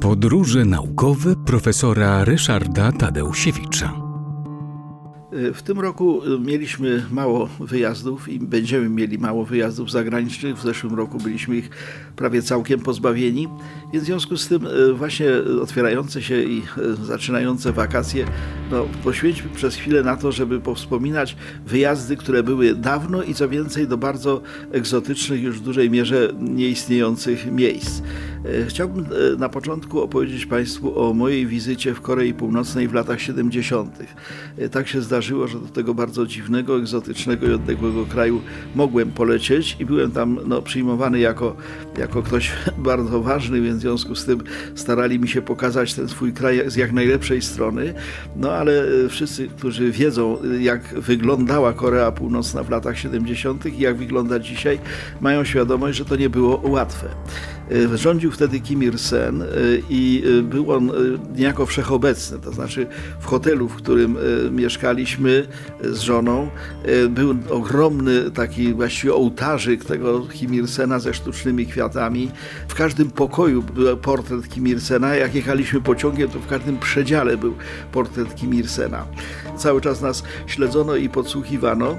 [0.00, 3.92] Podróże naukowe profesora Ryszarda Tadeusiewicza.
[5.54, 10.56] W tym roku mieliśmy mało wyjazdów i będziemy mieli mało wyjazdów zagranicznych.
[10.56, 11.70] W zeszłym roku byliśmy ich
[12.16, 13.48] prawie całkiem pozbawieni,
[13.92, 15.26] więc w związku z tym y, właśnie
[15.62, 18.24] otwierające się i y, zaczynające wakacje
[18.70, 21.36] no, poświęćmy przez chwilę na to, żeby powspominać
[21.66, 24.42] wyjazdy, które były dawno i co więcej do bardzo
[24.72, 28.02] egzotycznych, już w dużej mierze nieistniejących miejsc.
[28.68, 29.06] Chciałbym
[29.38, 33.98] na początku opowiedzieć Państwu o mojej wizycie w Korei Północnej w latach 70.
[34.70, 38.40] Tak się zdarzyło że do tego bardzo dziwnego, egzotycznego i odległego kraju
[38.74, 41.56] mogłem polecieć i byłem tam no, przyjmowany jako,
[41.98, 44.40] jako ktoś bardzo ważny, więc w związku z tym
[44.74, 47.94] starali mi się pokazać ten swój kraj z jak najlepszej strony.
[48.36, 53.66] No ale e, wszyscy, którzy wiedzą, jak wyglądała Korea Północna w latach 70.
[53.66, 54.78] i jak wygląda dzisiaj,
[55.20, 57.08] mają świadomość, że to nie było łatwe.
[57.70, 59.46] E, rządził wtedy Kim Il-sen e,
[59.90, 60.92] i był on
[61.36, 62.86] niejako wszechobecny, to znaczy
[63.20, 64.16] w hotelu, w którym
[64.50, 65.46] mieszkaliśmy,
[65.82, 66.50] z żoną.
[67.10, 72.30] Był ogromny taki właściwie ołtarzyk tego Kim Il-sena ze sztucznymi kwiatami.
[72.68, 75.14] W każdym pokoju był portret Kim Il-sena.
[75.14, 77.54] Jak jechaliśmy pociągiem, to w każdym przedziale był
[77.92, 79.06] portret Kim Il-sena.
[79.56, 81.96] Cały czas nas śledzono i podsłuchiwano.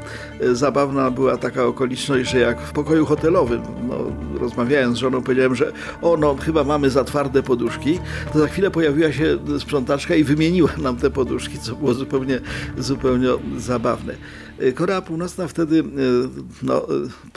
[0.52, 3.96] Zabawna była taka okoliczność, że jak w pokoju hotelowym, no,
[4.42, 8.00] rozmawiając z żoną, powiedziałem, że o, no, chyba mamy za twarde poduszki,
[8.34, 12.40] to za chwilę pojawiła się sprzątaczka i wymieniła nam te poduszki, co było zupełnie,
[12.78, 14.16] zupełnie zabawne.
[14.62, 15.84] E, Korea Północna wtedy e,
[16.64, 16.88] no,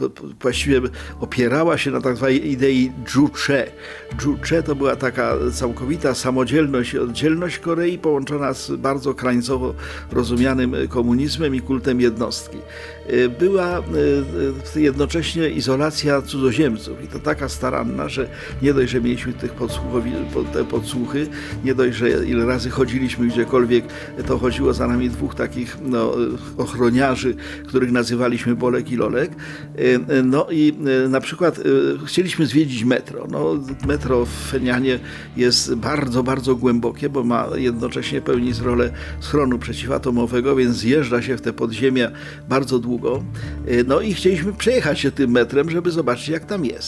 [0.02, 0.08] e,
[0.41, 0.80] właściwie
[1.20, 3.70] opierała się na tak zwanej idei Juche.
[4.25, 9.75] Juche to była taka całkowita samodzielność i oddzielność Korei połączona z bardzo krańcowo
[10.12, 12.58] rozumianym komunizmem i kultem jednostki.
[13.38, 13.82] Była
[14.77, 18.28] jednocześnie izolacja cudzoziemców i to taka staranna, że
[18.62, 20.12] nie dość, że mieliśmy tych podsłuchowi,
[20.53, 21.27] te podsłuchy,
[21.64, 23.84] nie dość, że ile razy chodziliśmy gdziekolwiek,
[24.27, 26.12] to chodziło za nami dwóch takich no,
[26.56, 27.34] ochroniarzy,
[27.66, 29.31] których nazywaliśmy Bolek i Lolek.
[30.09, 30.75] E, no i
[31.05, 31.62] e, na przykład e,
[32.06, 33.26] chcieliśmy zwiedzić metro.
[33.31, 33.55] No,
[33.87, 34.99] metro w Fenianie
[35.37, 38.91] jest bardzo, bardzo głębokie, bo ma jednocześnie pełnić rolę
[39.21, 42.11] schronu przeciwatomowego, więc zjeżdża się w te podziemia
[42.49, 43.22] bardzo długo.
[43.87, 46.84] No i chcieliśmy przejechać się tym metrem, żeby zobaczyć, jak tam jest.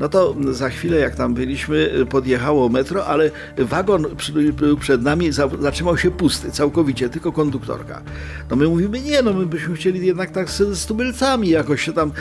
[0.00, 4.06] No to za chwilę, jak tam byliśmy, podjechało metro, ale wagon
[4.52, 8.02] był przed nami, zatrzymał się pusty, całkowicie, tylko konduktorka.
[8.50, 11.92] No my mówimy, nie, no my byśmy chcieli jednak tak z, z tubylcami jakoś się
[11.92, 12.12] tam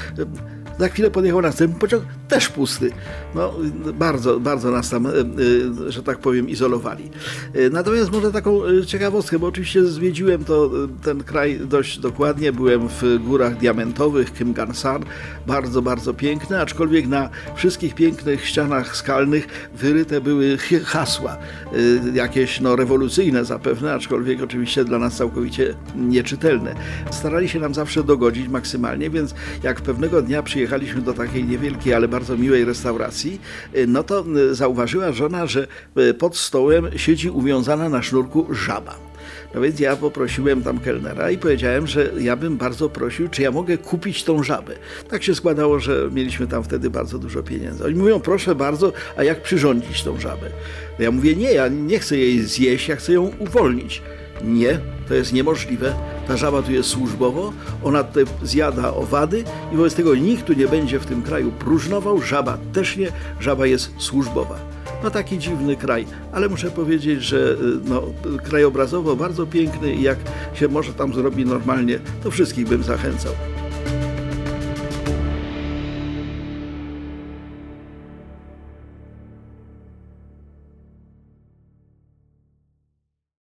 [0.79, 2.91] za chwilę podjechał następny pociąg, też pusty.
[3.35, 3.53] No,
[3.93, 7.09] bardzo, bardzo nas tam, e, e, że tak powiem, izolowali.
[7.53, 10.69] E, natomiast może taką ciekawostkę, bo oczywiście zwiedziłem to,
[11.03, 12.53] ten kraj dość dokładnie.
[12.53, 15.03] Byłem w górach diamentowych, Kimgansan,
[15.47, 21.37] bardzo, bardzo piękne, aczkolwiek na wszystkich pięknych ścianach skalnych wyryte były hasła,
[22.13, 26.75] jakieś no, rewolucyjne zapewne, aczkolwiek oczywiście dla nas całkowicie nieczytelne.
[27.11, 29.33] Starali się nam zawsze dogodzić maksymalnie, więc
[29.63, 33.41] jak pewnego dnia przyjechałem przyjechaliśmy do takiej niewielkiej, ale bardzo miłej restauracji,
[33.75, 35.67] y, no to y, zauważyła żona, że
[35.97, 38.95] y, pod stołem siedzi uwiązana na sznurku żaba.
[39.55, 43.51] No więc ja poprosiłem tam kelnera i powiedziałem, że ja bym bardzo prosił, czy ja
[43.51, 44.73] mogę kupić tą żabę.
[45.09, 47.85] Tak się składało, że mieliśmy tam wtedy bardzo dużo pieniędzy.
[47.85, 50.49] Oni mówią, proszę bardzo, a jak przyrządzić tą żabę?
[50.99, 54.01] Ja mówię, nie, ja nie chcę jej zjeść, ja chcę ją uwolnić.
[54.43, 55.93] Nie, to jest niemożliwe.
[56.27, 57.53] Ta żaba tu jest służbowo,
[57.83, 62.21] ona tutaj zjada owady i wobec tego nikt tu nie będzie w tym kraju próżnował,
[62.21, 64.59] żaba też nie, żaba jest służbowa.
[65.03, 68.03] No taki dziwny kraj, ale muszę powiedzieć, że y, no,
[68.43, 70.17] krajobrazowo bardzo piękny i jak
[70.53, 73.33] się może tam zrobi normalnie, to wszystkich bym zachęcał.